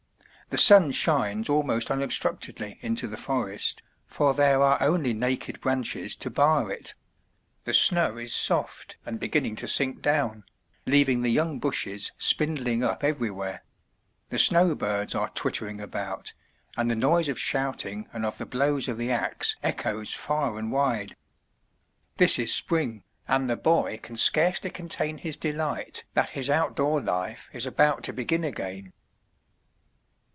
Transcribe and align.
The 0.49 0.57
sun 0.57 0.91
shines 0.91 1.47
almost 1.47 1.89
unobstructedly 1.89 2.77
into 2.81 3.07
the 3.07 3.15
forest, 3.15 3.81
for 4.05 4.33
there 4.33 4.61
are 4.61 4.83
only 4.83 5.13
naked 5.13 5.61
branches 5.61 6.13
to 6.17 6.29
bar 6.29 6.69
it; 6.69 6.93
the 7.63 7.73
snow 7.73 8.17
is 8.17 8.33
soft 8.35 8.97
and 9.05 9.17
beginning 9.17 9.55
to 9.55 9.67
sink 9.69 10.01
down, 10.01 10.43
leaving 10.85 11.21
the 11.21 11.31
young 11.31 11.57
bushes 11.59 12.11
spindling 12.17 12.83
up 12.83 13.01
everywhere; 13.01 13.63
the 14.27 14.37
snow 14.37 14.75
birds 14.75 15.15
are 15.15 15.29
twittering 15.29 15.79
about, 15.79 16.33
and 16.75 16.91
the 16.91 16.97
noise 16.97 17.29
of 17.29 17.39
shouting 17.39 18.09
and 18.11 18.25
of 18.25 18.37
the 18.37 18.45
blows 18.45 18.89
of 18.89 18.97
the 18.97 19.09
ax 19.09 19.55
echoes 19.63 20.13
far 20.13 20.59
and 20.59 20.69
wide. 20.73 21.15
This 22.17 22.37
is 22.37 22.53
spring, 22.53 23.05
and 23.25 23.49
the 23.49 23.55
boy 23.55 24.01
can 24.03 24.17
scarcely 24.17 24.69
contain 24.69 25.19
his 25.19 25.37
delight 25.37 26.03
that 26.13 26.31
his 26.31 26.49
out 26.49 26.75
door 26.75 26.99
life 26.99 27.49
is 27.53 27.65
about 27.65 28.03
to 28.03 28.11
begin 28.11 28.43
again. 28.43 28.91